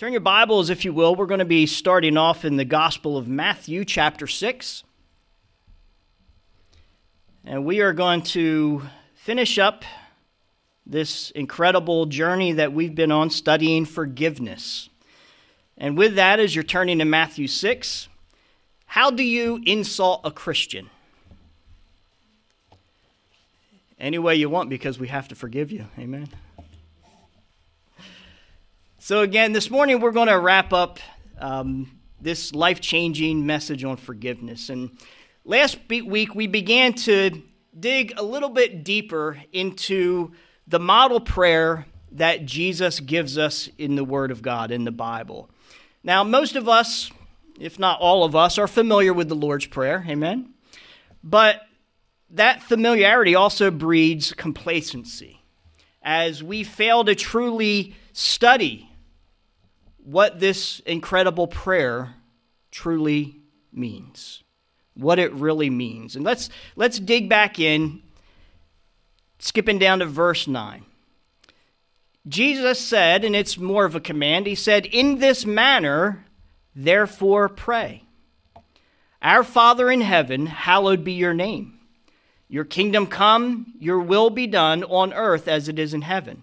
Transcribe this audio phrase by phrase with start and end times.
[0.00, 1.14] Turn your Bibles, if you will.
[1.14, 4.82] We're going to be starting off in the Gospel of Matthew, chapter 6.
[7.44, 8.80] And we are going to
[9.14, 9.84] finish up
[10.86, 14.88] this incredible journey that we've been on studying forgiveness.
[15.76, 18.08] And with that, as you're turning to Matthew 6,
[18.86, 20.88] how do you insult a Christian?
[23.98, 25.88] Any way you want, because we have to forgive you.
[25.98, 26.30] Amen.
[29.02, 30.98] So, again, this morning we're going to wrap up
[31.38, 34.68] um, this life changing message on forgiveness.
[34.68, 34.90] And
[35.42, 37.40] last week we began to
[37.78, 40.32] dig a little bit deeper into
[40.66, 45.48] the model prayer that Jesus gives us in the Word of God, in the Bible.
[46.04, 47.10] Now, most of us,
[47.58, 50.04] if not all of us, are familiar with the Lord's Prayer.
[50.06, 50.52] Amen.
[51.24, 51.62] But
[52.28, 55.42] that familiarity also breeds complacency
[56.02, 58.88] as we fail to truly study
[60.04, 62.14] what this incredible prayer
[62.70, 63.36] truly
[63.72, 64.42] means,
[64.94, 66.16] what it really means.
[66.16, 68.02] And let's, let's dig back in,
[69.38, 70.84] skipping down to verse 9.
[72.28, 76.24] Jesus said, and it's more of a command, he said, In this manner,
[76.74, 78.04] therefore pray.
[79.22, 81.78] Our Father in heaven, hallowed be your name.
[82.48, 86.42] Your kingdom come, your will be done on earth as it is in heaven.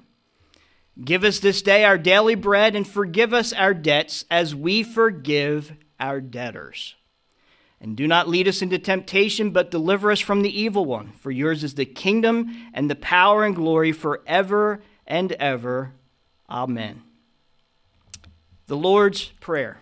[1.03, 5.73] Give us this day our daily bread and forgive us our debts as we forgive
[5.99, 6.95] our debtors.
[7.79, 11.11] And do not lead us into temptation, but deliver us from the evil one.
[11.13, 15.93] For yours is the kingdom and the power and glory forever and ever.
[16.49, 17.03] Amen.
[18.65, 19.79] The Lord's Prayer.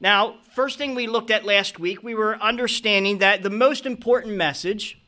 [0.00, 4.36] Now, first thing we looked at last week, we were understanding that the most important
[4.36, 4.98] message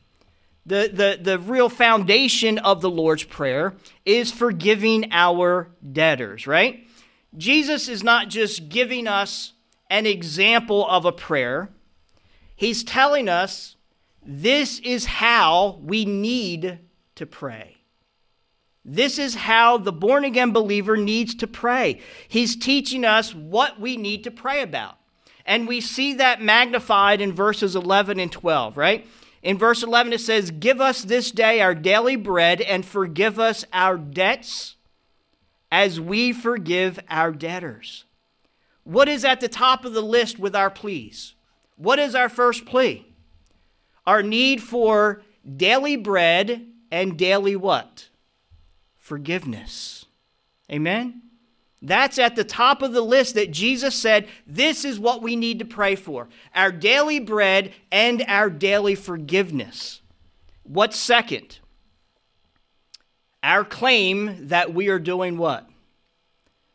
[0.69, 3.73] the, the, the real foundation of the Lord's Prayer
[4.05, 6.87] is forgiving our debtors, right?
[7.35, 9.53] Jesus is not just giving us
[9.89, 11.69] an example of a prayer,
[12.55, 13.77] He's telling us
[14.23, 16.79] this is how we need
[17.15, 17.77] to pray.
[18.85, 22.01] This is how the born again believer needs to pray.
[22.27, 24.97] He's teaching us what we need to pray about.
[25.45, 29.07] And we see that magnified in verses 11 and 12, right?
[29.41, 33.65] In verse 11, it says, Give us this day our daily bread and forgive us
[33.71, 34.75] our debts
[35.71, 38.05] as we forgive our debtors.
[38.83, 41.35] What is at the top of the list with our pleas?
[41.77, 43.05] What is our first plea?
[44.05, 45.21] Our need for
[45.55, 48.09] daily bread and daily what?
[48.97, 50.05] Forgiveness.
[50.71, 51.21] Amen?
[51.81, 55.59] That's at the top of the list that Jesus said, this is what we need
[55.59, 60.01] to pray for our daily bread and our daily forgiveness.
[60.63, 61.59] What's second?
[63.41, 65.69] Our claim that we are doing what?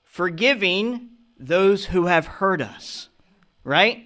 [0.02, 3.08] Forgiving those who have hurt us,
[3.62, 4.04] right?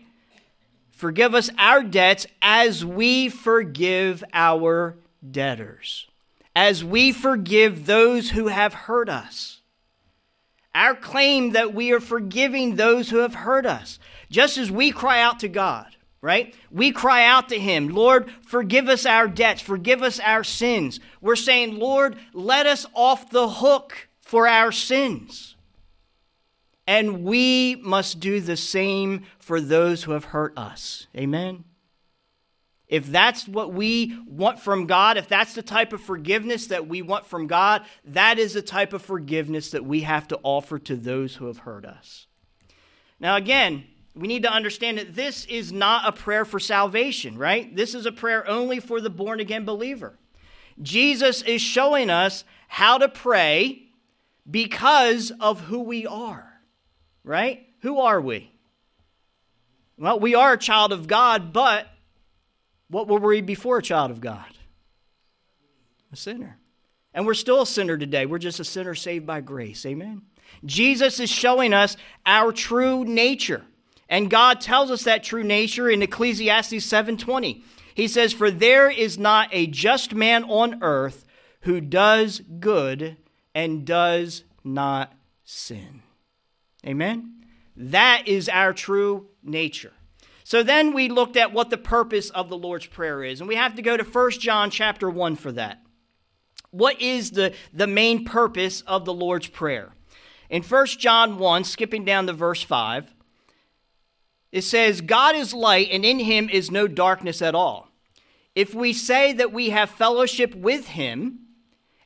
[0.90, 4.96] Forgive us our debts as we forgive our
[5.30, 6.08] debtors,
[6.56, 9.57] as we forgive those who have hurt us.
[10.78, 13.98] Our claim that we are forgiving those who have hurt us,
[14.30, 15.88] just as we cry out to God,
[16.20, 16.54] right?
[16.70, 21.00] We cry out to Him, Lord, forgive us our debts, forgive us our sins.
[21.20, 25.56] We're saying, Lord, let us off the hook for our sins.
[26.86, 31.08] And we must do the same for those who have hurt us.
[31.16, 31.64] Amen.
[32.88, 37.02] If that's what we want from God, if that's the type of forgiveness that we
[37.02, 40.96] want from God, that is the type of forgiveness that we have to offer to
[40.96, 42.26] those who have hurt us.
[43.20, 43.84] Now, again,
[44.14, 47.74] we need to understand that this is not a prayer for salvation, right?
[47.76, 50.18] This is a prayer only for the born again believer.
[50.80, 53.82] Jesus is showing us how to pray
[54.50, 56.60] because of who we are,
[57.22, 57.66] right?
[57.80, 58.50] Who are we?
[59.98, 61.88] Well, we are a child of God, but
[62.88, 64.46] what were we before a child of God?
[66.12, 66.58] A sinner.
[67.12, 68.26] And we're still a sinner today.
[68.26, 69.84] We're just a sinner saved by grace.
[69.84, 70.22] Amen.
[70.64, 73.64] Jesus is showing us our true nature.
[74.08, 77.62] And God tells us that true nature in Ecclesiastes 7:20.
[77.94, 81.26] He says, "For there is not a just man on earth
[81.62, 83.16] who does good
[83.54, 85.14] and does not
[85.44, 86.02] sin."
[86.86, 87.44] Amen.
[87.76, 89.92] That is our true nature.
[90.48, 93.56] So then we looked at what the purpose of the Lord's Prayer is, and we
[93.56, 95.82] have to go to 1 John chapter 1 for that.
[96.70, 99.90] What is the, the main purpose of the Lord's Prayer?
[100.48, 103.14] In 1 John 1, skipping down to verse 5,
[104.50, 107.90] it says, God is light, and in him is no darkness at all.
[108.54, 111.40] If we say that we have fellowship with him,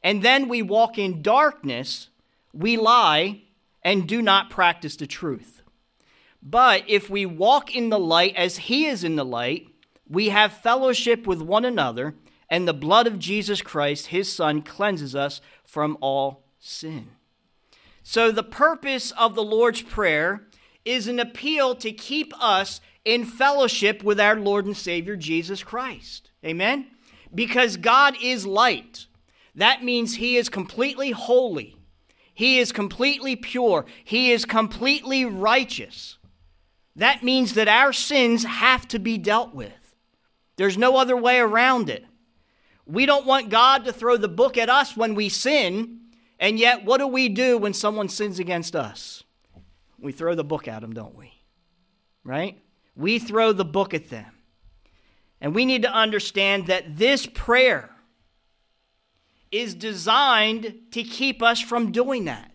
[0.02, 2.08] and then we walk in darkness,
[2.52, 3.42] we lie
[3.84, 5.61] and do not practice the truth.
[6.42, 9.68] But if we walk in the light as he is in the light,
[10.08, 12.14] we have fellowship with one another,
[12.50, 17.10] and the blood of Jesus Christ, his Son, cleanses us from all sin.
[18.02, 20.42] So, the purpose of the Lord's Prayer
[20.84, 26.30] is an appeal to keep us in fellowship with our Lord and Savior Jesus Christ.
[26.44, 26.88] Amen?
[27.32, 29.06] Because God is light.
[29.54, 31.76] That means He is completely holy,
[32.34, 36.18] He is completely pure, He is completely righteous.
[36.96, 39.94] That means that our sins have to be dealt with.
[40.56, 42.04] There's no other way around it.
[42.86, 46.00] We don't want God to throw the book at us when we sin,
[46.38, 49.22] and yet what do we do when someone sins against us?
[49.98, 51.32] We throw the book at them, don't we?
[52.24, 52.58] Right?
[52.94, 54.32] We throw the book at them.
[55.40, 57.90] And we need to understand that this prayer
[59.50, 62.51] is designed to keep us from doing that.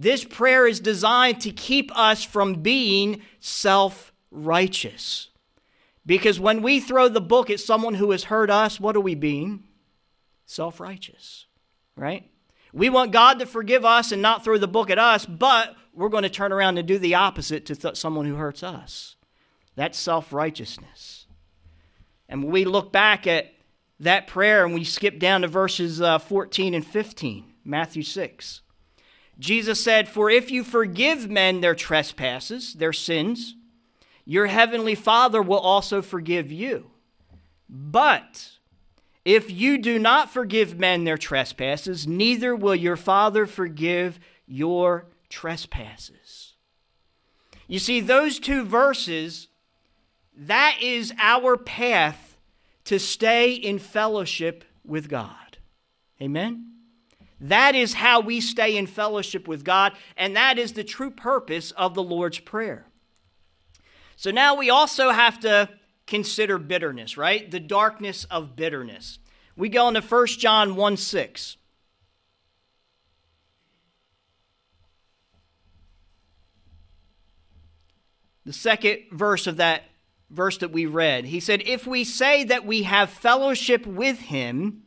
[0.00, 5.28] This prayer is designed to keep us from being self righteous.
[6.06, 9.14] Because when we throw the book at someone who has hurt us, what are we
[9.14, 9.62] being?
[10.46, 11.44] Self righteous,
[11.96, 12.30] right?
[12.72, 16.08] We want God to forgive us and not throw the book at us, but we're
[16.08, 19.16] going to turn around and do the opposite to th- someone who hurts us.
[19.76, 21.26] That's self righteousness.
[22.26, 23.52] And when we look back at
[23.98, 28.62] that prayer and we skip down to verses uh, 14 and 15, Matthew 6,
[29.40, 33.56] Jesus said, For if you forgive men their trespasses, their sins,
[34.24, 36.90] your heavenly Father will also forgive you.
[37.68, 38.50] But
[39.24, 46.54] if you do not forgive men their trespasses, neither will your Father forgive your trespasses.
[47.66, 49.48] You see, those two verses,
[50.36, 52.36] that is our path
[52.84, 55.58] to stay in fellowship with God.
[56.20, 56.66] Amen?
[57.40, 61.70] That is how we stay in fellowship with God, and that is the true purpose
[61.72, 62.86] of the Lord's Prayer.
[64.16, 65.70] So now we also have to
[66.06, 67.50] consider bitterness, right?
[67.50, 69.18] The darkness of bitterness.
[69.56, 71.56] We go into 1 John 1 6.
[78.44, 79.84] The second verse of that
[80.28, 84.82] verse that we read, he said, If we say that we have fellowship with him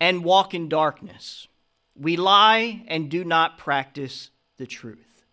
[0.00, 1.48] and walk in darkness,
[1.94, 5.24] we lie and do not practice the truth.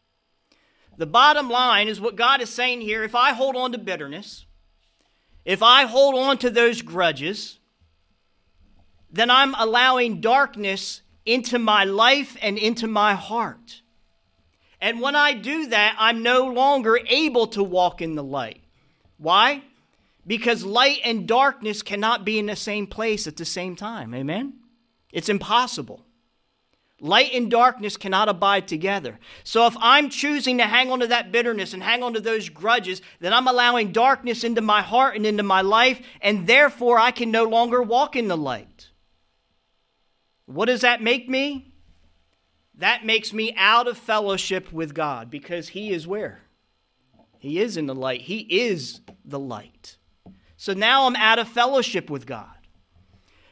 [0.97, 4.45] The bottom line is what God is saying here if I hold on to bitterness,
[5.45, 7.59] if I hold on to those grudges,
[9.11, 13.81] then I'm allowing darkness into my life and into my heart.
[14.79, 18.61] And when I do that, I'm no longer able to walk in the light.
[19.17, 19.63] Why?
[20.25, 24.13] Because light and darkness cannot be in the same place at the same time.
[24.13, 24.53] Amen?
[25.11, 26.05] It's impossible.
[26.99, 29.19] Light and darkness cannot abide together.
[29.43, 32.47] So if I'm choosing to hang on to that bitterness and hang on to those
[32.49, 37.09] grudges, then I'm allowing darkness into my heart and into my life, and therefore I
[37.09, 38.89] can no longer walk in the light.
[40.45, 41.73] What does that make me?
[42.75, 46.41] That makes me out of fellowship with God because He is where?
[47.39, 48.21] He is in the light.
[48.21, 49.97] He is the light.
[50.61, 52.55] So now I'm out of fellowship with God.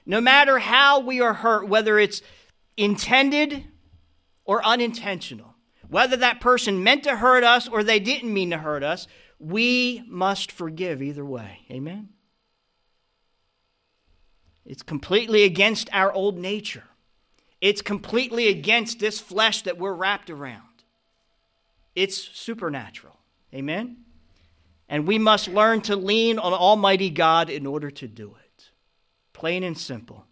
[0.05, 2.21] No matter how we are hurt, whether it's
[2.77, 3.63] intended
[4.45, 5.55] or unintentional.
[5.87, 9.07] Whether that person meant to hurt us or they didn't mean to hurt us,
[9.39, 11.61] we must forgive either way.
[11.71, 12.09] Amen?
[14.63, 16.89] It's completely against our old nature.
[17.59, 20.83] It's completely against this flesh that we're wrapped around.
[21.95, 23.17] It's supernatural.
[23.51, 24.05] Amen?
[24.89, 28.69] And we must learn to lean on Almighty God in order to do it.
[29.33, 30.25] Plain and simple.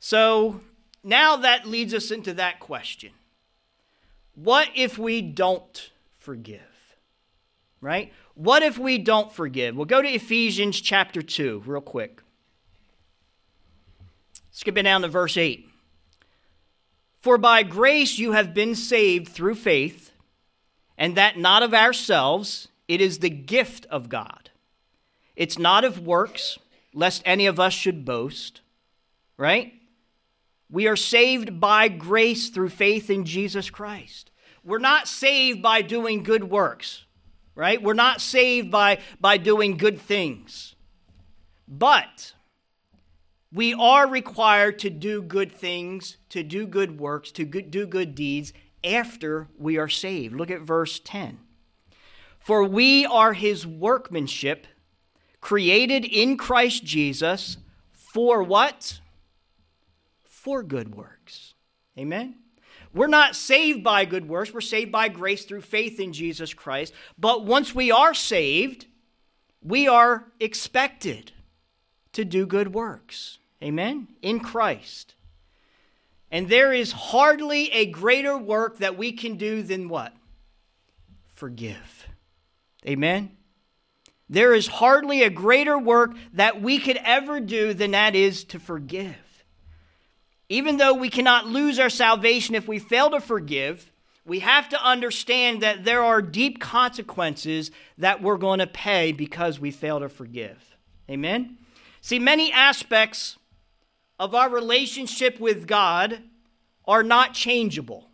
[0.00, 0.60] So,
[1.04, 3.12] now that leads us into that question
[4.34, 6.62] What if we don't forgive?
[7.80, 8.12] Right?
[8.34, 9.76] What if we don't forgive?
[9.76, 12.22] We'll go to Ephesians chapter 2 real quick.
[14.50, 15.68] Skipping down to verse 8.
[17.20, 20.12] For by grace you have been saved through faith,
[20.96, 24.50] and that not of ourselves, it is the gift of God.
[25.36, 26.58] It's not of works,
[26.92, 28.62] lest any of us should boast.
[29.36, 29.74] Right?
[30.70, 34.30] We are saved by grace through faith in Jesus Christ.
[34.64, 37.04] We're not saved by doing good works,
[37.54, 37.80] right?
[37.82, 40.74] We're not saved by, by doing good things.
[41.66, 42.34] But
[43.52, 48.52] we are required to do good things, to do good works, to do good deeds
[48.84, 50.34] after we are saved.
[50.34, 51.38] Look at verse 10.
[52.38, 54.66] For we are his workmanship,
[55.40, 57.58] created in Christ Jesus,
[57.92, 59.00] for what?
[60.48, 61.52] for good works.
[61.98, 62.36] Amen?
[62.94, 66.94] We're not saved by good works, we're saved by grace through faith in Jesus Christ.
[67.18, 68.86] But once we are saved,
[69.62, 71.32] we are expected
[72.12, 73.40] to do good works.
[73.62, 74.08] Amen?
[74.22, 75.16] In Christ.
[76.30, 80.14] And there is hardly a greater work that we can do than what?
[81.34, 82.08] Forgive.
[82.86, 83.36] Amen?
[84.28, 88.58] There is hardly a greater work that we could ever do than that is to
[88.58, 89.44] forgive.
[90.48, 93.90] Even though we cannot lose our salvation if we fail to forgive,
[94.24, 99.58] we have to understand that there are deep consequences that we're going to pay because
[99.58, 100.76] we fail to forgive.
[101.10, 101.56] Amen?
[102.02, 103.38] See, many aspects
[104.18, 106.22] of our relationship with God
[106.86, 108.10] are not changeable,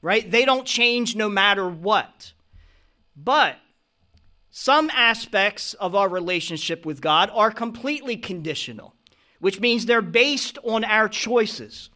[0.00, 0.28] right?
[0.28, 2.32] They don't change no matter what.
[3.16, 3.56] But
[4.54, 8.94] some aspects of our relationship with God are completely conditional,
[9.40, 11.88] which means they're based on our choices.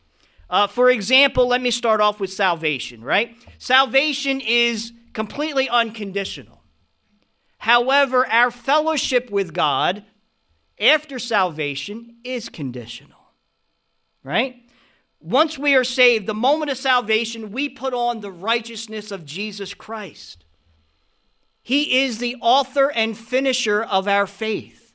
[0.48, 3.36] Uh, for example, let me start off with salvation, right?
[3.58, 6.62] Salvation is completely unconditional.
[7.58, 10.04] However, our fellowship with God
[10.80, 13.20] after salvation is conditional,
[14.24, 14.56] right?
[15.20, 19.74] Once we are saved, the moment of salvation, we put on the righteousness of Jesus
[19.74, 20.45] Christ.
[21.66, 24.94] He is the author and finisher of our faith.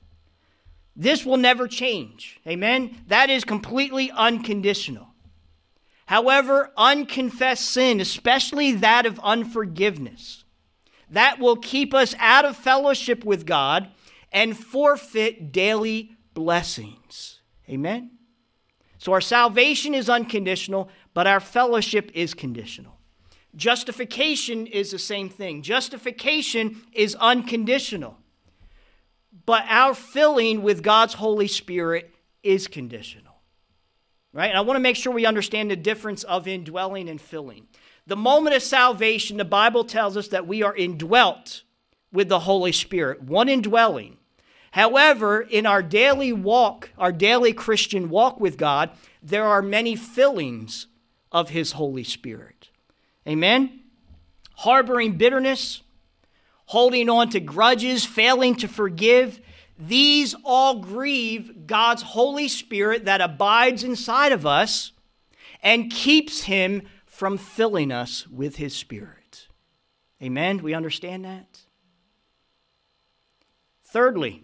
[0.95, 2.39] This will never change.
[2.47, 3.03] Amen?
[3.07, 5.09] That is completely unconditional.
[6.05, 10.45] However, unconfessed sin, especially that of unforgiveness,
[11.09, 13.89] that will keep us out of fellowship with God
[14.31, 17.41] and forfeit daily blessings.
[17.67, 18.11] Amen?
[18.97, 23.00] So our salvation is unconditional, but our fellowship is conditional.
[23.55, 25.61] Justification is the same thing.
[25.61, 28.17] Justification is unconditional.
[29.45, 33.35] But our filling with God's Holy Spirit is conditional.
[34.33, 34.49] Right?
[34.49, 37.67] And I want to make sure we understand the difference of indwelling and filling.
[38.07, 41.63] The moment of salvation, the Bible tells us that we are indwelt
[42.11, 44.17] with the Holy Spirit, one indwelling.
[44.71, 48.91] However, in our daily walk, our daily Christian walk with God,
[49.21, 50.87] there are many fillings
[51.31, 52.69] of His Holy Spirit.
[53.27, 53.81] Amen?
[54.55, 55.81] Harboring bitterness,
[56.65, 59.39] holding on to grudges, failing to forgive,
[59.77, 64.91] these all grieve God's Holy Spirit that abides inside of us
[65.63, 69.47] and keeps Him from filling us with His Spirit.
[70.21, 70.61] Amen?
[70.61, 71.61] We understand that?
[73.83, 74.43] Thirdly,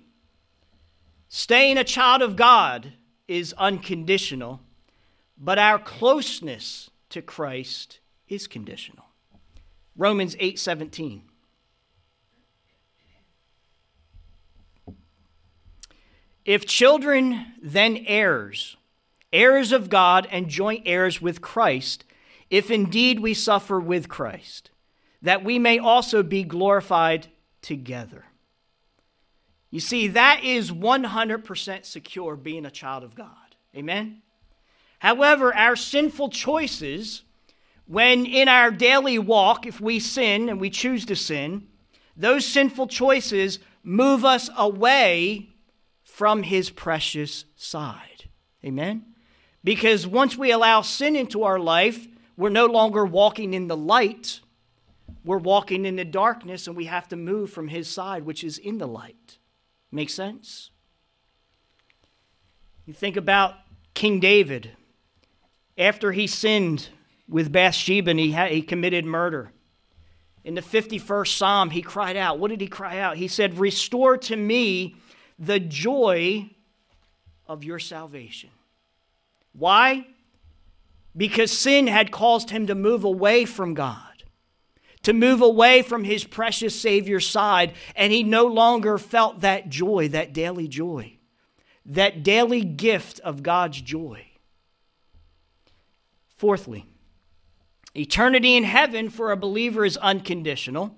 [1.30, 2.94] staying a child of God
[3.28, 4.60] is unconditional,
[5.38, 9.06] but our closeness to Christ is conditional.
[9.96, 11.24] Romans 8:17.
[16.46, 18.78] If children, then heirs,
[19.34, 22.06] heirs of God and joint heirs with Christ,
[22.50, 24.72] if indeed we suffer with Christ,
[25.22, 27.28] that we may also be glorified
[27.62, 28.26] together.
[29.70, 33.56] You see, that is 100% secure being a child of God.
[33.76, 34.22] Amen?
[35.00, 37.24] However, our sinful choices
[37.88, 41.68] when in our daily walk, if we sin and we choose to sin,
[42.16, 45.50] those sinful choices move us away
[46.04, 48.26] from his precious side.
[48.64, 49.06] Amen?
[49.64, 54.42] Because once we allow sin into our life, we're no longer walking in the light,
[55.24, 58.58] we're walking in the darkness, and we have to move from his side, which is
[58.58, 59.38] in the light.
[59.92, 60.72] Make sense?
[62.86, 63.56] You think about
[63.94, 64.72] King David.
[65.78, 66.90] After he sinned
[67.28, 69.52] with Bathsheba and he, had, he committed murder.
[70.44, 72.40] In the 51st Psalm, he cried out.
[72.40, 73.18] What did he cry out?
[73.18, 74.96] He said, Restore to me
[75.38, 76.50] the joy
[77.48, 78.50] of your salvation.
[79.54, 80.08] Why?
[81.16, 84.24] Because sin had caused him to move away from God,
[85.04, 90.08] to move away from his precious Savior's side, and he no longer felt that joy,
[90.10, 91.18] that daily joy,
[91.86, 94.26] that daily gift of God's joy.
[96.38, 96.86] Fourthly,
[97.96, 100.96] Eternity in heaven for a believer is unconditional,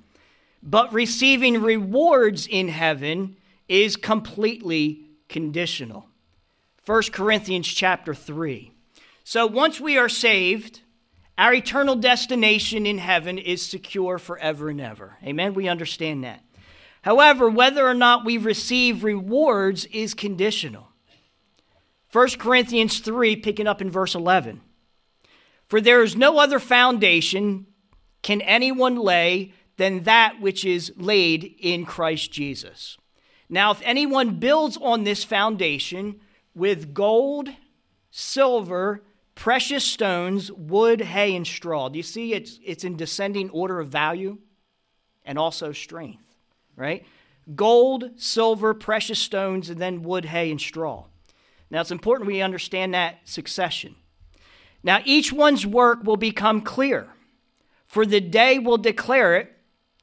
[0.61, 6.07] but receiving rewards in heaven is completely conditional.
[6.85, 8.71] 1 Corinthians chapter 3.
[9.23, 10.81] So once we are saved,
[11.37, 15.17] our eternal destination in heaven is secure forever and ever.
[15.23, 15.53] Amen?
[15.53, 16.43] We understand that.
[17.03, 20.87] However, whether or not we receive rewards is conditional.
[22.11, 24.61] 1 Corinthians 3, picking up in verse 11.
[25.69, 27.67] For there is no other foundation
[28.21, 32.97] can anyone lay than that which is laid in Christ Jesus.
[33.47, 36.19] Now, if anyone builds on this foundation
[36.53, 37.49] with gold,
[38.11, 39.03] silver,
[39.35, 41.87] precious stones, wood, hay, and straw.
[41.87, 44.37] Do you see it's, it's in descending order of value
[45.23, 46.35] and also strength,
[46.75, 47.05] right?
[47.55, 51.05] Gold, silver, precious stones, and then wood, hay, and straw.
[51.71, 53.95] Now it's important we understand that succession.
[54.83, 57.07] Now each one's work will become clear,
[57.87, 59.55] for the day will declare it,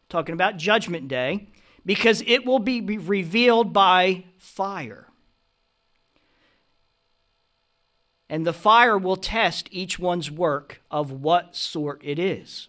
[0.08, 1.48] talking about Judgment Day,
[1.84, 5.06] because it will be revealed by fire.
[8.28, 12.68] And the fire will test each one's work of what sort it is.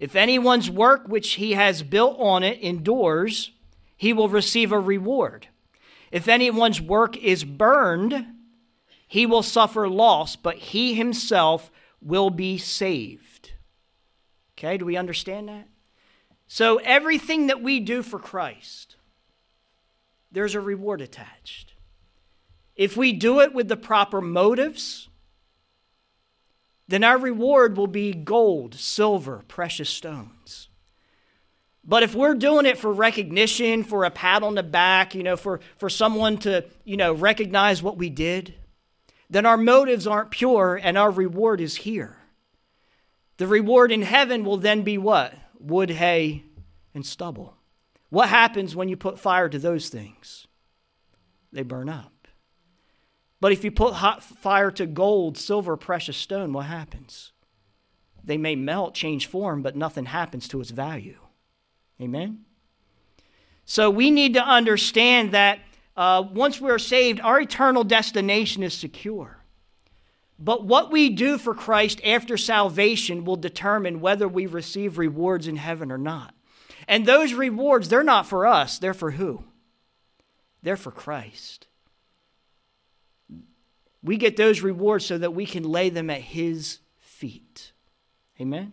[0.00, 3.52] If anyone's work which he has built on it endures,
[3.96, 5.48] he will receive a reward.
[6.10, 8.26] If anyone's work is burned,
[9.14, 11.70] he will suffer loss, but he himself
[12.02, 13.52] will be saved.
[14.58, 15.68] Okay, do we understand that?
[16.48, 18.96] So, everything that we do for Christ,
[20.32, 21.74] there's a reward attached.
[22.74, 25.08] If we do it with the proper motives,
[26.88, 30.68] then our reward will be gold, silver, precious stones.
[31.84, 35.36] But if we're doing it for recognition, for a pat on the back, you know,
[35.36, 38.54] for, for someone to, you know, recognize what we did,
[39.28, 42.18] then our motives aren't pure and our reward is here.
[43.36, 45.34] The reward in heaven will then be what?
[45.58, 46.44] Wood, hay,
[46.94, 47.56] and stubble.
[48.10, 50.46] What happens when you put fire to those things?
[51.52, 52.12] They burn up.
[53.40, 57.32] But if you put hot fire to gold, silver, precious stone, what happens?
[58.22, 61.18] They may melt, change form, but nothing happens to its value.
[62.00, 62.44] Amen?
[63.64, 65.58] So we need to understand that
[65.96, 69.38] uh, once we're saved, our eternal destination is secure.
[70.38, 75.56] But what we do for Christ after salvation will determine whether we receive rewards in
[75.56, 76.34] heaven or not.
[76.88, 79.44] And those rewards, they're not for us, they're for who?
[80.62, 81.66] They're for Christ.
[84.02, 87.72] We get those rewards so that we can lay them at His feet.
[88.40, 88.72] Amen?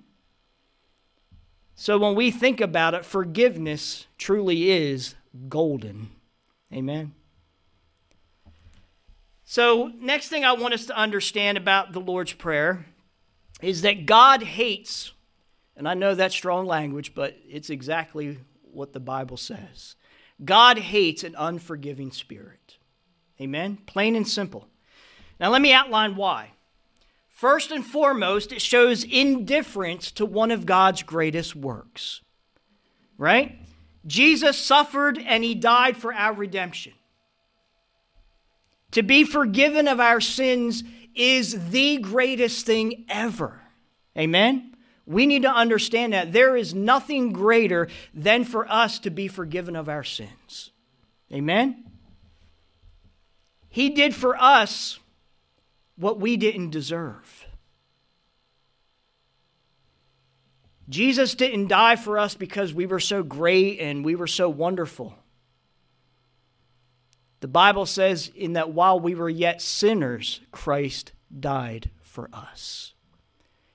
[1.75, 5.15] So when we think about it, forgiveness truly is
[5.47, 6.09] golden.
[6.73, 7.13] Amen?
[9.43, 12.85] So, next thing I want us to understand about the Lord's Prayer
[13.61, 15.11] is that God hates,
[15.75, 18.39] and I know that's strong language, but it's exactly
[18.71, 19.95] what the Bible says.
[20.43, 22.77] God hates an unforgiving spirit.
[23.41, 23.77] Amen?
[23.85, 24.67] Plain and simple.
[25.39, 26.51] Now, let me outline why.
[27.27, 32.21] First and foremost, it shows indifference to one of God's greatest works.
[33.17, 33.57] Right?
[34.05, 36.93] Jesus suffered and he died for our redemption.
[38.91, 40.83] To be forgiven of our sins
[41.15, 43.61] is the greatest thing ever.
[44.17, 44.75] Amen?
[45.05, 49.75] We need to understand that there is nothing greater than for us to be forgiven
[49.75, 50.71] of our sins.
[51.31, 51.85] Amen?
[53.69, 54.99] He did for us
[55.95, 57.40] what we didn't deserve.
[60.91, 65.15] Jesus didn't die for us because we were so great and we were so wonderful.
[67.39, 72.93] The Bible says in that while we were yet sinners, Christ died for us.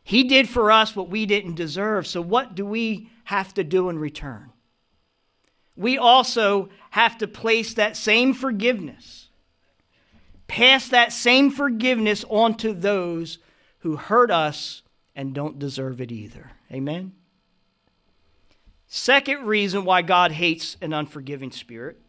[0.04, 2.06] He did for us what we didn't deserve.
[2.06, 4.52] So, what do we have to do in return?
[5.74, 9.26] We also have to place that same forgiveness
[10.48, 13.38] pass that same forgiveness on to those
[13.80, 14.82] who hurt us
[15.14, 16.52] and don't deserve it either.
[16.72, 17.12] Amen?
[18.86, 22.00] Second reason why God hates an unforgiving spirit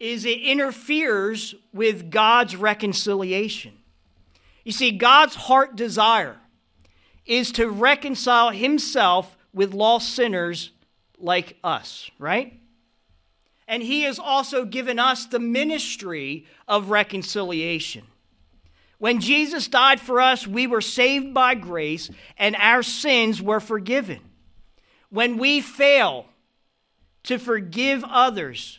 [0.00, 3.72] is it interferes with God's reconciliation.
[4.64, 6.36] You see, God's heart desire
[7.24, 10.70] is to reconcile himself with lost sinners
[11.18, 12.58] like us, right?
[13.72, 18.02] and he has also given us the ministry of reconciliation.
[19.02, 24.20] When Jesus died for us, we were saved by grace and our sins were forgiven.
[25.10, 26.26] When we fail
[27.24, 28.78] to forgive others,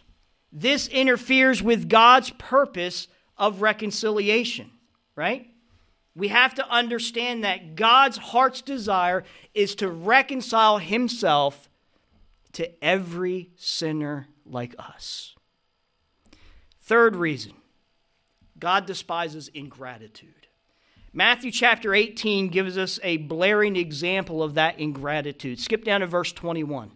[0.50, 4.72] this interferes with God's purpose of reconciliation,
[5.14, 5.46] right?
[6.16, 11.68] We have to understand that God's heart's desire is to reconcile himself
[12.54, 15.36] to every sinner like us.
[16.80, 17.56] Third reason
[18.64, 20.48] God despises ingratitude.
[21.12, 25.60] Matthew chapter 18 gives us a blaring example of that ingratitude.
[25.60, 26.94] Skip down to verse 21.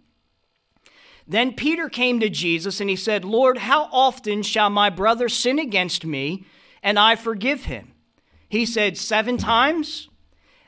[1.27, 5.59] Then Peter came to Jesus and he said, Lord, how often shall my brother sin
[5.59, 6.45] against me
[6.81, 7.91] and I forgive him?
[8.47, 10.07] He said, Seven times?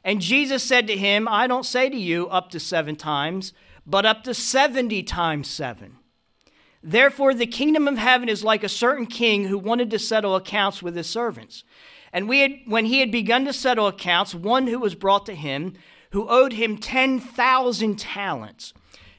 [0.03, 3.53] And Jesus said to him, I don't say to you up to seven times,
[3.85, 5.95] but up to 70 times seven.
[6.81, 10.81] Therefore, the kingdom of heaven is like a certain king who wanted to settle accounts
[10.81, 11.63] with his servants.
[12.13, 15.35] And we had, when he had begun to settle accounts, one who was brought to
[15.35, 15.73] him
[16.11, 18.73] who owed him 10,000 talents.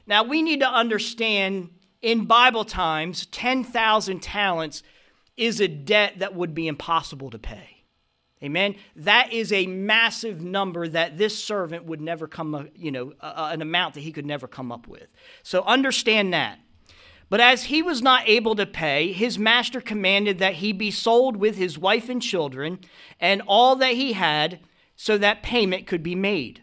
[0.05, 1.69] Now, we need to understand
[2.01, 4.83] in Bible times, 10,000 talents
[5.37, 7.83] is a debt that would be impossible to pay.
[8.43, 8.75] Amen.
[8.95, 13.93] That is a massive number that this servant would never come, you know, an amount
[13.93, 15.13] that he could never come up with.
[15.43, 16.59] So understand that.
[17.31, 21.37] But as he was not able to pay, his master commanded that he be sold
[21.37, 22.79] with his wife and children
[23.21, 24.59] and all that he had,
[24.97, 26.61] so that payment could be made.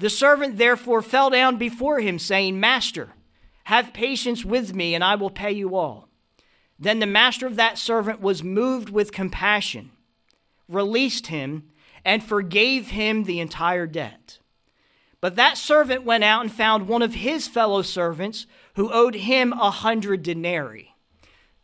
[0.00, 3.14] The servant therefore fell down before him, saying, Master,
[3.64, 6.10] have patience with me, and I will pay you all.
[6.78, 9.90] Then the master of that servant was moved with compassion,
[10.68, 11.70] released him,
[12.04, 14.38] and forgave him the entire debt.
[15.22, 19.52] But that servant went out and found one of his fellow servants who owed him
[19.52, 20.94] a hundred denarii.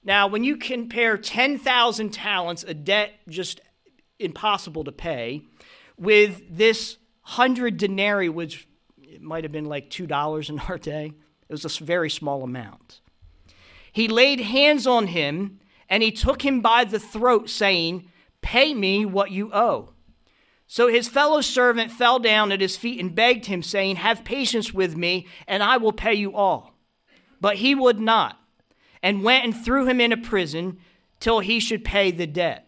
[0.03, 3.61] Now, when you compare 10,000 talents, a debt just
[4.19, 5.43] impossible to pay,
[5.99, 8.67] with this hundred denarii, which
[9.03, 11.13] it might have been like $2 in our day,
[11.49, 13.01] it was a very small amount.
[13.93, 18.09] He laid hands on him and he took him by the throat, saying,
[18.41, 19.91] Pay me what you owe.
[20.67, 24.73] So his fellow servant fell down at his feet and begged him, saying, Have patience
[24.73, 26.70] with me, and I will pay you all.
[27.41, 28.39] But he would not,
[29.03, 30.79] and went and threw him into prison
[31.21, 32.67] till he should pay the debt.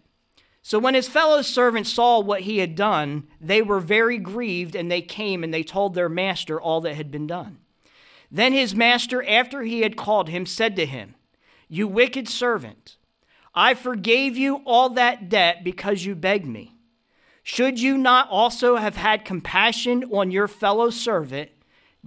[0.62, 4.90] So when his fellow servants saw what he had done, they were very grieved, and
[4.90, 7.58] they came and they told their master all that had been done.
[8.30, 11.16] Then his master, after he had called him, said to him,
[11.68, 12.96] You wicked servant,
[13.54, 16.76] I forgave you all that debt because you begged me.
[17.42, 21.50] Should you not also have had compassion on your fellow servant,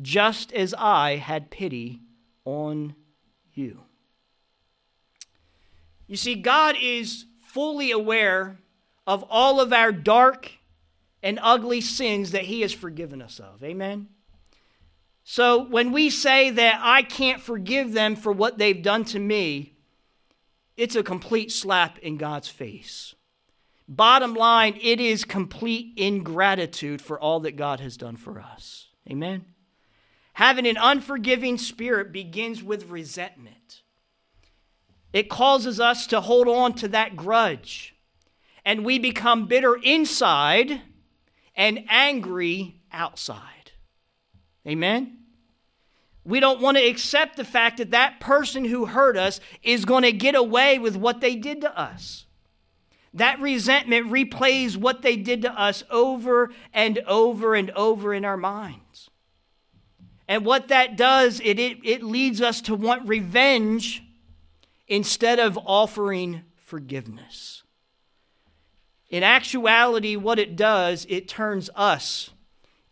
[0.02, 2.02] just as I had pity
[2.46, 2.96] on
[3.54, 3.82] you?
[6.08, 8.58] You see, God is fully aware
[9.08, 10.52] of all of our dark
[11.24, 13.64] and ugly sins that He has forgiven us of.
[13.64, 14.08] Amen?
[15.24, 19.74] So when we say that I can't forgive them for what they've done to me,
[20.78, 23.16] it's a complete slap in God's face.
[23.88, 28.90] Bottom line, it is complete ingratitude for all that God has done for us.
[29.10, 29.46] Amen.
[30.36, 33.84] Having an unforgiving spirit begins with resentment.
[35.14, 37.96] It causes us to hold on to that grudge,
[38.66, 40.82] and we become bitter inside
[41.56, 43.72] and angry outside.
[44.68, 45.20] Amen?
[46.26, 50.04] We don't want to accept the fact that that person who hurt us is going
[50.04, 52.26] to get away with what they did to us.
[53.14, 58.36] That resentment replays what they did to us over and over and over in our
[58.36, 58.82] minds.
[60.28, 64.04] And what that does, it, it, it leads us to want revenge
[64.88, 67.64] instead of offering forgiveness.
[69.10, 72.32] In actuality, what it does, it turns us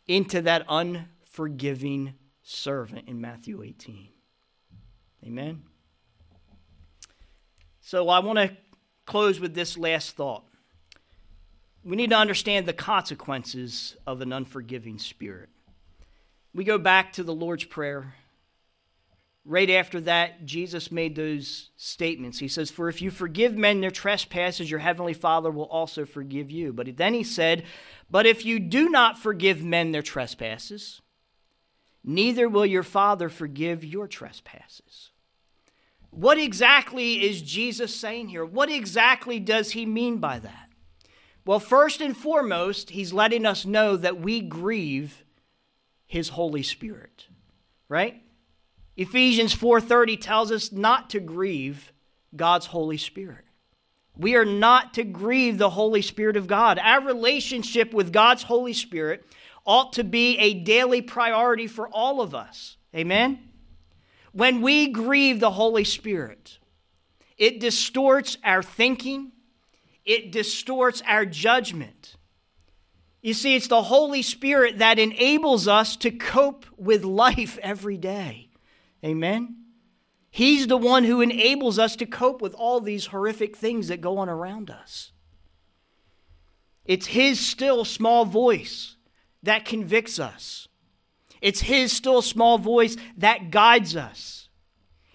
[0.08, 4.10] into that unforgiving servant in Matthew 18.
[5.26, 5.64] Amen.
[7.82, 8.56] So I want to
[9.06, 10.44] close with this last thought.
[11.84, 15.50] We need to understand the consequences of an unforgiving spirit.
[16.54, 18.14] We go back to the Lord's Prayer.
[19.46, 22.40] Right after that, Jesus made those statements.
[22.40, 26.50] He says, For if you forgive men their trespasses, your heavenly Father will also forgive
[26.50, 26.72] you.
[26.72, 27.66] But then he said,
[28.10, 31.02] But if you do not forgive men their trespasses,
[32.04, 35.10] neither will your Father forgive your trespasses.
[36.10, 38.46] What exactly is Jesus saying here?
[38.46, 40.70] What exactly does he mean by that?
[41.46, 45.23] Well, first and foremost, he's letting us know that we grieve
[46.14, 47.26] his Holy Spirit,
[47.90, 48.22] right?
[48.96, 51.92] Ephesians 4:30 tells us not to grieve
[52.36, 53.46] God's Holy Spirit.
[54.16, 56.78] We are not to grieve the Holy Spirit of God.
[56.78, 59.26] Our relationship with God's Holy Spirit
[59.66, 62.78] ought to be a daily priority for all of us.
[62.96, 63.50] Amen?
[64.34, 66.60] When we grieve the Holy Spirit,
[67.40, 69.32] it distorts our thinking,
[70.06, 72.18] it distorts our judgment.
[73.24, 78.50] You see, it's the Holy Spirit that enables us to cope with life every day.
[79.04, 79.56] Amen?
[80.30, 84.18] He's the one who enables us to cope with all these horrific things that go
[84.18, 85.14] on around us.
[86.84, 88.98] It's His still small voice
[89.42, 90.68] that convicts us.
[91.42, 94.50] It's His still small voice that guides us.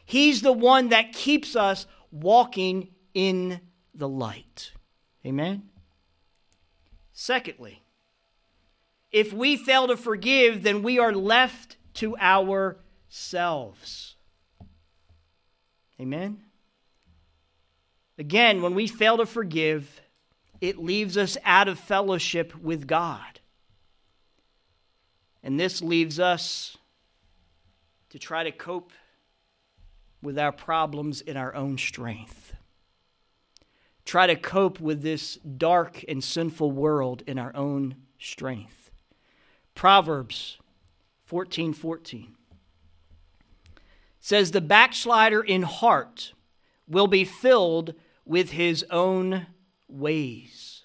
[0.07, 3.61] He's the one that keeps us walking in
[3.95, 4.73] the light.
[5.27, 5.65] Amen?
[7.13, 7.83] Secondly,
[9.11, 14.17] if we fail to forgive, then we are left to ourselves.
[16.01, 16.43] Amen?
[18.19, 20.01] Again, when we fail to forgive,
[20.61, 23.41] it leaves us out of fellowship with God.
[25.43, 26.77] And this leaves us
[28.11, 28.93] to try to cope
[30.21, 32.55] with our problems in our own strength.
[34.05, 38.78] Try to cope with this dark and sinful world in our own strength.
[39.79, 40.59] Proverbs
[41.27, 42.35] 14 14
[44.19, 46.33] says, The backslider in heart
[46.89, 49.47] will be filled with his own
[49.87, 50.83] ways.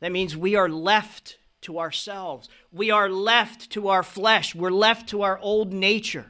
[0.00, 2.50] That means we are left to ourselves.
[2.70, 4.54] We are left to our flesh.
[4.54, 6.26] We're left to our old nature.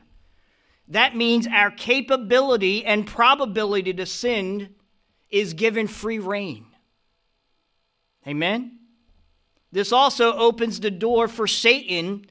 [0.87, 4.77] That means our capability and probability to sin
[5.31, 6.66] is given free rein.
[8.25, 8.79] Amen?
[9.75, 12.27] This also opens the door for Satan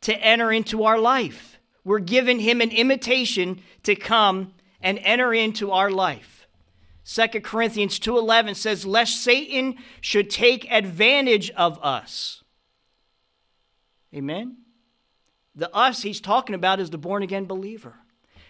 [0.00, 1.58] to enter into our life.
[1.84, 6.48] We're given him an invitation to come and enter into our life.
[7.04, 12.42] 2 Corinthians 2:11 says lest Satan should take advantage of us.
[14.14, 14.56] Amen.
[15.54, 17.98] The us he's talking about is the born again believer.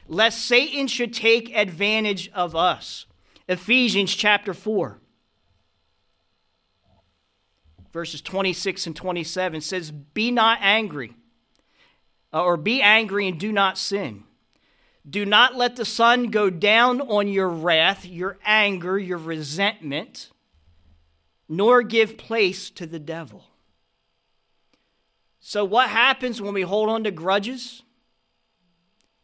[0.07, 3.07] Lest Satan should take advantage of us.
[3.49, 5.01] Ephesians chapter 4
[7.97, 11.15] verses 26 and 27 says be not angry
[12.31, 14.23] uh, or be angry and do not sin.
[15.09, 20.29] Do not let the sun go down on your wrath, your anger, your resentment,
[21.49, 23.45] nor give place to the devil.
[25.41, 27.83] So, what happens when we hold on to grudges?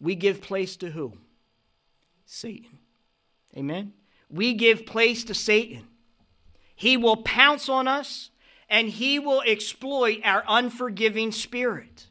[0.01, 1.19] We give place to who?
[2.25, 2.79] Satan.
[3.55, 3.93] Amen?
[4.31, 5.89] We give place to Satan.
[6.75, 8.31] He will pounce on us
[8.73, 12.07] and he will exploit our unforgiving spirit.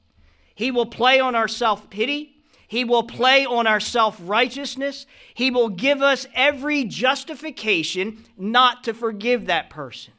[0.54, 2.36] He will play on our self pity.
[2.68, 5.08] He will play on our self righteousness.
[5.34, 10.14] He will give us every justification not to forgive that person.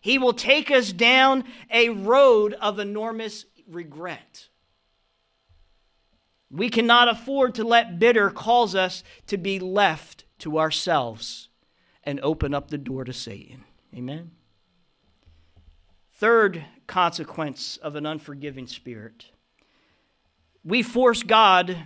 [0.00, 4.48] He will take us down a road of enormous regret.
[6.50, 11.48] We cannot afford to let bitter cause us to be left to ourselves
[12.04, 13.64] and open up the door to Satan.
[13.94, 14.30] Amen.
[16.22, 19.26] Third consequence of an unforgiving spirit
[20.64, 21.76] we force God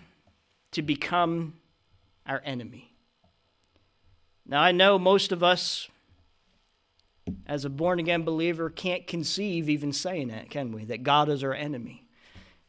[0.72, 1.54] to become
[2.26, 2.92] our enemy.
[4.44, 5.88] Now, I know most of us,
[7.46, 10.84] as a born again believer, can't conceive even saying that, can we?
[10.84, 12.04] That God is our enemy.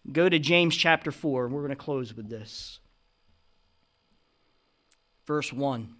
[0.10, 2.80] Go to James chapter 4, and we're going to close with this.
[5.25, 5.93] Verse 1.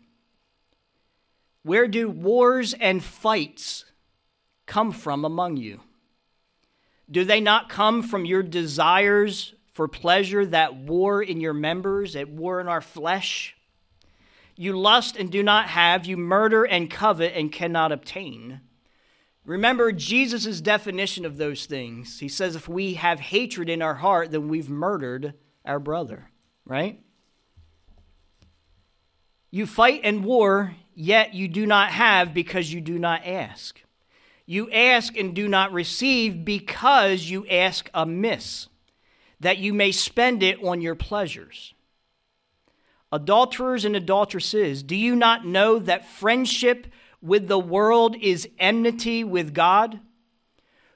[1.64, 3.84] Where do wars and fights
[4.68, 5.80] come from among you?
[7.10, 12.28] Do they not come from your desires for pleasure that war in your members, at
[12.28, 13.56] war in our flesh.
[14.56, 18.62] You lust and do not have, you murder and covet and cannot obtain.
[19.46, 22.20] Remember Jesus' definition of those things.
[22.20, 26.32] He says if we have hatred in our heart, then we've murdered our brother,
[26.66, 27.00] right?
[29.52, 33.80] You fight and war, yet you do not have because you do not ask.
[34.48, 38.70] You ask and do not receive because you ask amiss
[39.42, 41.74] that you may spend it on your pleasures.
[43.12, 46.88] Adulterers and adulteresses, do you not know that friendship
[47.22, 50.00] with the world is enmity with God?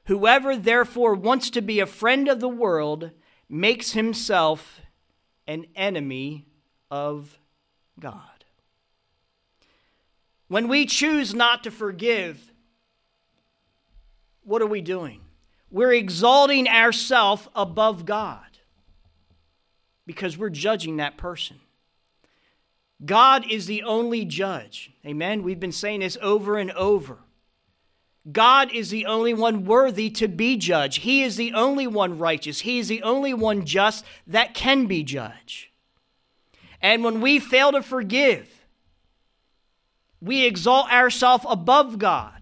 [0.05, 3.11] Whoever therefore wants to be a friend of the world
[3.49, 4.81] makes himself
[5.45, 6.47] an enemy
[6.89, 7.37] of
[7.99, 8.45] God.
[10.47, 12.50] When we choose not to forgive,
[14.51, 15.21] what are we doing?
[15.71, 18.45] we're exalting ourselves above God
[20.05, 21.57] because we're judging that person.
[23.03, 24.91] God is the only judge.
[25.05, 25.41] Amen.
[25.41, 27.19] We've been saying this over and over.
[28.31, 31.01] God is the only one worthy to be judged.
[31.01, 32.59] He is the only one righteous.
[32.59, 35.69] He is the only one just that can be judged.
[36.79, 38.65] And when we fail to forgive,
[40.19, 42.40] we exalt ourselves above God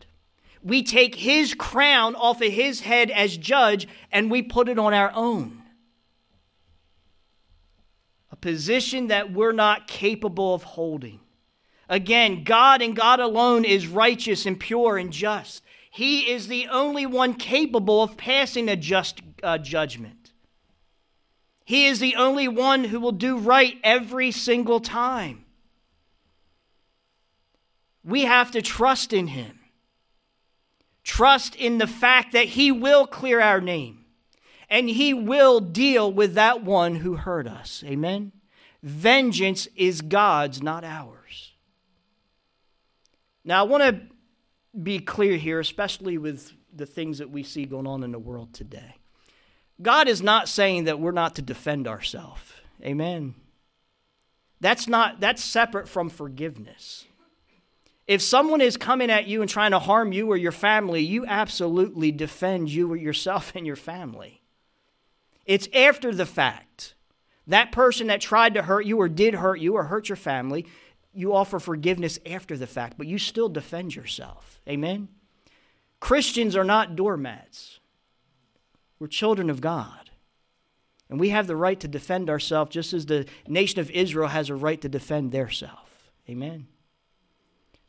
[0.63, 4.93] we take his crown off of his head as judge and we put it on
[4.93, 5.63] our own.
[8.31, 11.19] A position that we're not capable of holding.
[11.87, 15.63] Again, God and God alone is righteous and pure and just.
[15.89, 20.31] He is the only one capable of passing a just uh, judgment.
[21.65, 25.45] He is the only one who will do right every single time.
[28.03, 29.58] We have to trust in him.
[31.09, 34.05] Trust in the fact that He will clear our name
[34.69, 37.83] and He will deal with that one who hurt us.
[37.83, 38.31] Amen?
[38.83, 41.53] Vengeance is God's, not ours.
[43.43, 44.01] Now, I want to
[44.79, 48.53] be clear here, especially with the things that we see going on in the world
[48.53, 48.97] today.
[49.81, 52.53] God is not saying that we're not to defend ourselves.
[52.83, 53.33] Amen.
[54.61, 57.05] That's not that's separate from forgiveness.
[58.09, 61.27] If someone is coming at you and trying to harm you or your family, you
[61.27, 64.41] absolutely defend you or yourself and your family.
[65.45, 66.95] It's after the fact.
[67.45, 70.65] That person that tried to hurt you or did hurt you or hurt your family,
[71.13, 74.59] you offer forgiveness after the fact, but you still defend yourself.
[74.67, 75.09] Amen?
[75.99, 77.79] Christians are not doormats.
[78.97, 80.09] We're children of God.
[81.11, 84.49] And we have the right to defend ourselves just as the nation of Israel has
[84.49, 86.11] a right to defend their self.
[86.27, 86.65] Amen?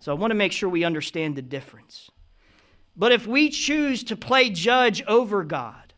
[0.01, 2.11] So I want to make sure we understand the difference.
[2.97, 5.93] But if we choose to play judge over God,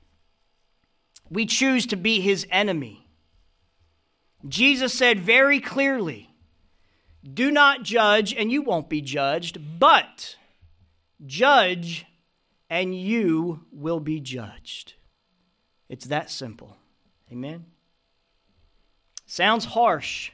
[1.30, 3.06] we choose to be his enemy.
[4.46, 6.34] Jesus said very clearly,
[7.22, 10.36] Do not judge, and you won't be judged, but
[11.24, 12.04] judge,
[12.68, 14.94] and you will be judged.
[15.88, 16.76] It's that simple.
[17.30, 17.66] Amen?
[19.26, 20.32] Sounds harsh,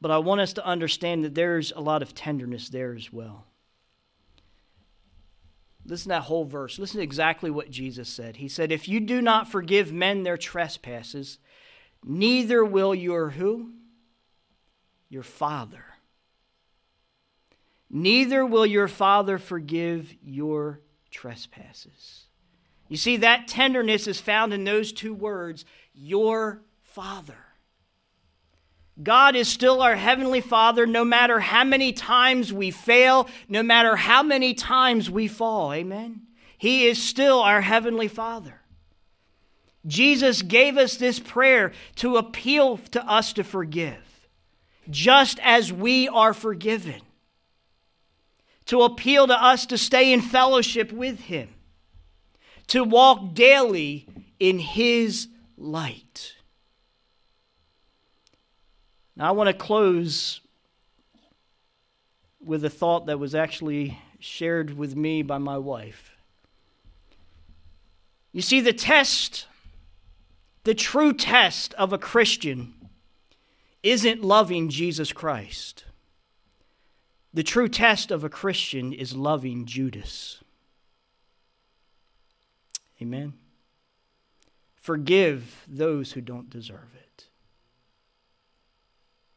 [0.00, 3.46] but I want us to understand that there's a lot of tenderness there as well.
[5.84, 6.78] Listen to that whole verse.
[6.78, 8.36] Listen to exactly what Jesus said.
[8.36, 11.38] He said, If you do not forgive men their trespasses,
[12.04, 13.72] neither will your who?
[15.08, 15.84] Your Father.
[17.90, 22.26] Neither will your Father forgive your trespasses.
[22.88, 27.49] You see, that tenderness is found in those two words, your Father.
[29.02, 33.96] God is still our Heavenly Father no matter how many times we fail, no matter
[33.96, 35.72] how many times we fall.
[35.72, 36.22] Amen?
[36.58, 38.60] He is still our Heavenly Father.
[39.86, 44.28] Jesus gave us this prayer to appeal to us to forgive,
[44.90, 47.00] just as we are forgiven,
[48.66, 51.48] to appeal to us to stay in fellowship with Him,
[52.66, 54.06] to walk daily
[54.38, 56.34] in His light.
[59.20, 60.40] Now, I want to close
[62.42, 66.16] with a thought that was actually shared with me by my wife.
[68.32, 69.46] You see, the test,
[70.64, 72.72] the true test of a Christian,
[73.82, 75.84] isn't loving Jesus Christ.
[77.34, 80.42] The true test of a Christian is loving Judas.
[83.02, 83.34] Amen.
[84.76, 87.09] Forgive those who don't deserve it.